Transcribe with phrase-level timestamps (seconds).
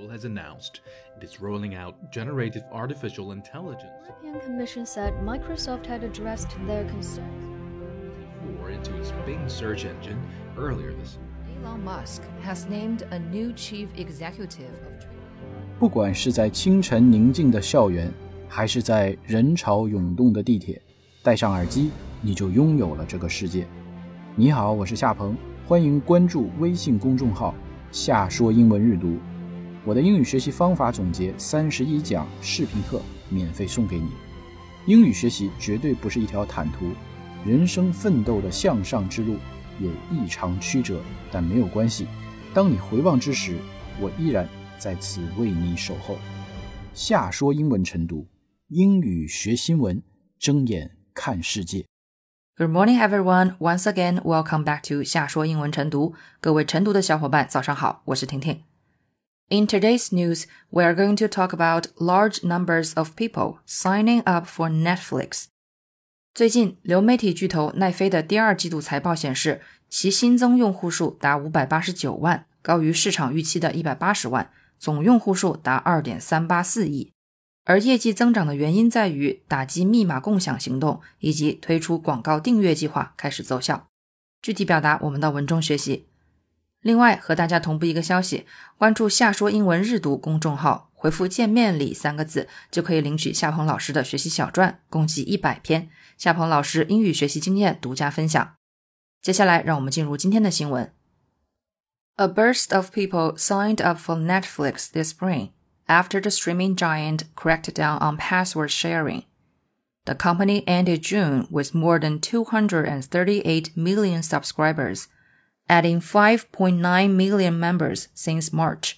[0.00, 0.80] Google has announced
[1.20, 3.92] it is rolling out generative artificial intelligence.
[4.22, 7.44] The European Commission said Microsoft had addressed their concerns.
[8.76, 10.18] into its Bing search engine
[10.56, 11.64] earlier this year.
[11.64, 15.16] Elon Musk has named a new chief executive of Twitter.
[15.78, 18.12] 不管是在清晨宁静的校园，
[18.48, 20.80] 还是在人潮涌动的地铁，
[21.22, 21.90] 戴上耳机，
[22.20, 23.66] 你就拥有了这个世界。
[24.34, 25.36] 你好，我是夏鹏，
[25.66, 29.16] 欢迎关注微信公众号“夏说英文日读”。
[29.83, 34.11] 我的英语学习方法总结三十一讲视频课免费送给你。
[34.85, 36.91] 英语学习绝对不是一条坦途。
[37.43, 39.37] 人生奋斗的向上之路
[39.79, 42.05] 也异常曲折，但没有关系。
[42.53, 43.57] 当你回望之时，
[43.99, 46.15] 我依然在此为你守候。
[46.93, 48.27] 下说英文晨读，
[48.67, 50.03] 英语学新闻，
[50.37, 51.85] 睁眼看世界。
[52.55, 53.57] Good morning, everyone.
[53.57, 56.13] Once again, welcome back to 下说英文晨读。
[56.39, 58.61] 各位晨读的小伙伴，早上好，我是婷婷。
[59.51, 64.69] In today's news, we are going to talk about large numbers of people signing up for
[64.69, 65.47] Netflix.
[66.33, 74.49] 最近，流媒体巨头奈飞的第二季度财报显示，其新增用户数达五百八十九万，高于市场预期的一百八十万，
[74.79, 77.11] 总用户数达二点三八四亿。
[77.65, 83.89] 而业绩增长的原因在于打击密码共享行动以及推出广告订阅计划开始奏效。
[84.41, 86.07] 具体表达，我们到文中学习。
[86.81, 88.45] 另外，和大家同步一个消息：
[88.77, 95.89] 关注“夏说英文日读”公众号，回复“见面礼”三个字，就可以领取夏鹏老师的学习小传，共计一百篇。
[96.17, 98.55] 夏鹏老师英语学习经验独家分享。
[99.21, 100.91] 接下来，让我们进入今天的新闻。
[102.15, 105.49] A burst of people signed up for Netflix this spring
[105.87, 109.23] after the streaming giant cracked down on password sharing.
[110.05, 115.07] The company ended June with more than 238 million subscribers,
[115.70, 118.96] adding 5.9 million members since March.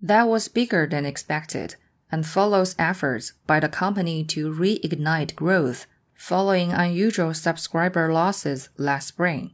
[0.00, 1.74] That was bigger than expected
[2.10, 9.50] and follows efforts by the company to reignite growth following unusual subscriber losses last spring。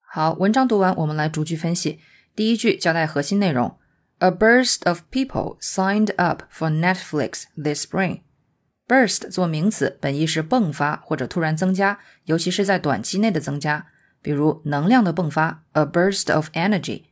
[0.00, 2.00] 好，文章读完，我们来逐句分析。
[2.34, 3.78] 第一句交代核心内容：
[4.18, 13.86] A burst of people signed up for Netflix this spring。Burst 做名词，本意是迸发或者突然增加，尤其是在短期内的增加，
[14.27, 17.03] 比如能量的迸发，a burst of energy。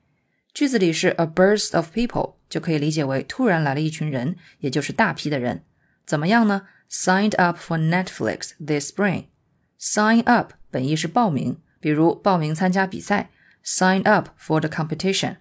[0.54, 5.64] 句子里是 a burst of people，就可以理解为突然来了一群人，也就是大批的人。
[6.06, 9.28] 怎么样呢？signed up for Netflix this spring.
[9.80, 13.30] Sign up 本意是报名，比如报名参加比赛
[13.64, 15.38] ，sign up for the competition。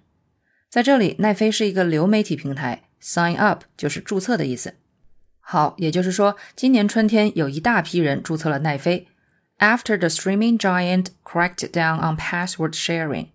[0.70, 4.74] 在这里，奈飞是一个流媒体平台，sign up 就是注册的意思。
[5.40, 9.08] 好，也就是说，今年春天有一大批人注册了奈飞。
[9.58, 13.28] After the streaming giant cracked down on password sharing.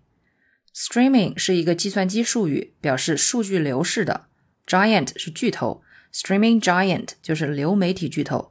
[0.74, 4.26] Streaming 是一个计算机术语，表示数据流式的。
[4.66, 5.82] Giant 是巨头。
[6.12, 8.50] Streaming giant 就是流媒体巨头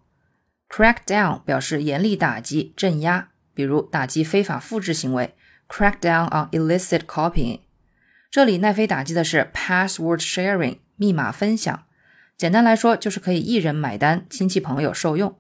[0.70, 5.36] ，crackdown 表示严厉打击、镇压，比如打击非法复制行为
[5.68, 7.60] ，crackdown on illicit copying。
[8.32, 11.84] 这里奈飞打击的是 password sharing 密码分享，
[12.38, 15.39] 简单来说就是可以一人买单，亲戚朋友受用。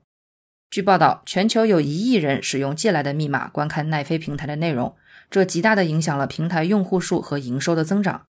[0.69, 4.95] 据报道，全球有一亿人使用借来的密码观看奈飞平台的内容，
[5.31, 8.25] 这极大的影响了平台用户数和营收的增长。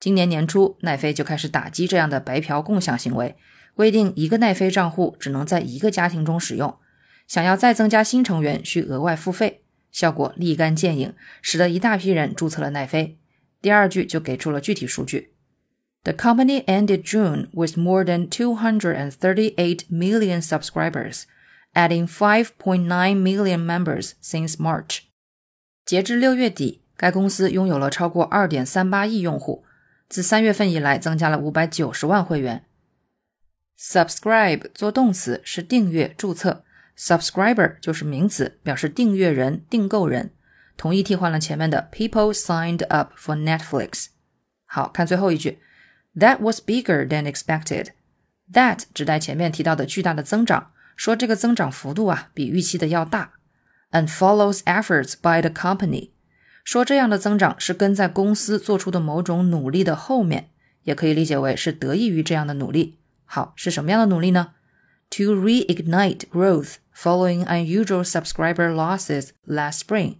[0.00, 3.36] 今年年初，奈飞就开始打击这样的白嫖共享行为，
[3.74, 6.74] 规定一个奈飞账户只能在一个家庭中使用，
[7.26, 9.62] 想要再增加新成员需额外付费，
[9.92, 11.12] 效果立竿见影，
[11.42, 13.18] 使得一大批人注册了奈飞。
[13.60, 15.34] 第二句就给出了具体数据
[16.02, 21.24] ：The company ended June with more than 238 million subscribers,
[21.74, 25.00] adding 5.9 million members since March。
[25.84, 29.64] 截至六月底，该公司拥有了超过2.38亿用户。
[30.08, 32.64] 自三月份以来，增加了五百九十万会员。
[33.78, 36.64] Subscribe 做动词是订阅、注册
[36.96, 40.32] ，subscriber 就是名词，表示订阅人、订购人。
[40.76, 44.06] 同意替换了前面的 people signed up for Netflix。
[44.66, 45.60] 好看最后一句
[46.14, 47.88] ，That was bigger than expected。
[48.52, 53.32] That 指代前面提到的巨大的增长，说这个增长幅度啊比预期的要大。
[53.90, 56.10] And follows efforts by the company。
[56.64, 60.50] 说这样的增长是跟在公司做出的某种努力的后面，
[60.82, 62.98] 也可以理解为是得益于这样的努力。
[63.24, 64.54] 好，是什么样的努力呢
[65.10, 70.16] ？To reignite growth following unusual subscriber losses last spring.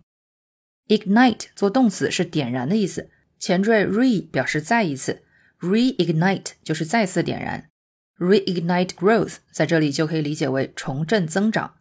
[0.87, 5.23] Ignite 做动词是点燃的意思，前缀 re 表示再一次
[5.61, 7.71] ，reignite 就是再次点燃。
[8.19, 11.75] Reignite growth 在这里就可以理解为重振增长，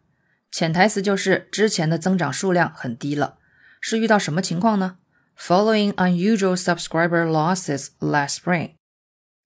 [0.50, 3.38] 潜台词就是之前的增长数量很低了。
[3.80, 4.96] 是遇到什么情况呢
[5.38, 8.72] following unusual subscriber losses last spring。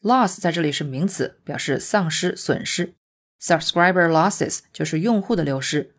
[0.00, 2.94] loss 在这里是名词，表示丧失、损失。
[3.42, 5.94] subscriber losses 就是用户的流失。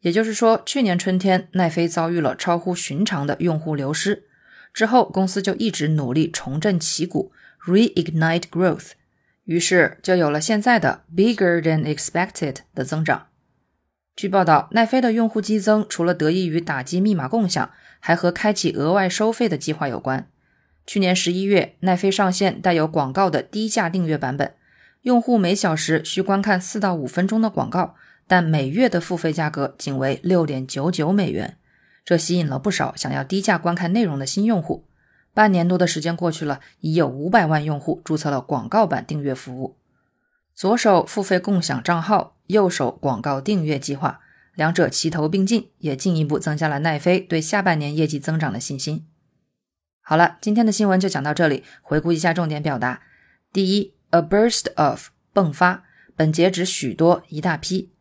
[0.00, 4.24] 也就是说，去年春天，奈飞遭遇了超乎寻常的用户流失，
[4.72, 7.30] 之后公司就一直努力重振旗鼓
[7.66, 8.92] ，reignite growth，
[9.44, 13.26] 于是就有了现在的 bigger than expected 的增长。
[14.14, 20.28] 据报道，奈飞的用户激增除了得益于打击密码共享，还和开启额外收费的计划有关。
[20.86, 24.54] 去年十一月，奈飞上线带有广告的低价订阅版本，
[25.02, 27.94] 用户每小时需观看四到五分钟的广告。
[28.28, 31.58] 但每月的付费价格仅为六点九九美元，
[32.04, 34.86] 这吸引了不少想要低价观看内容的新用户。
[35.34, 39.76] 半年多的时间过去了，已有五百万用户注册了广告版订阅服务。
[40.54, 44.20] 左手付费共享账号，右手广告订阅计划，
[44.54, 49.06] 两者齐头并进，也进一步增加了奈飞对下半年业绩增长的信心。
[50.02, 51.64] 好了，今天的新闻就讲到这里。
[51.80, 53.00] 回顾一下重点表达：
[53.52, 57.92] 第一，a burst of 迸发，本节指许多、一大批。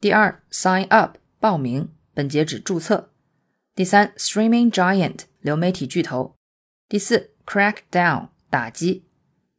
[0.00, 3.10] 第二，sign up 报名，本节指注册。
[3.74, 6.36] 第三，streaming giant 流媒体巨头。
[6.92, 9.06] 第四，crack down 打击。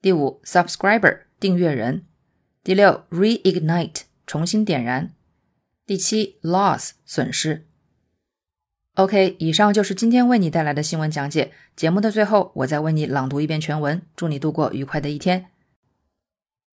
[0.04, 2.06] 第五，subscriber 订阅人。
[2.64, 5.16] 第六，reignite 重新点燃。
[5.88, 7.66] 第七，loss 损失。
[8.94, 11.52] OK，以上就是今天为你带来的新闻讲解。
[11.76, 15.48] 节目的最后，我再为你朗读一遍全文，祝你度过愉快的一天。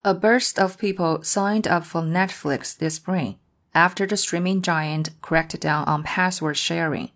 [0.00, 3.34] A burst of people signed up for Netflix this spring.
[3.76, 7.10] after the streaming giant cracked down on password sharing.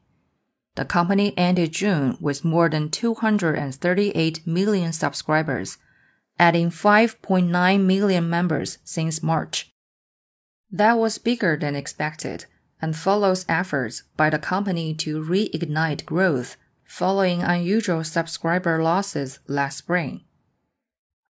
[0.81, 5.77] The company ended June with more than 238 million subscribers,
[6.39, 9.75] adding 5.9 million members since March.
[10.73, 12.47] That was bigger than expected
[12.81, 20.23] and follows efforts by the company to reignite growth following unusual subscriber losses last spring.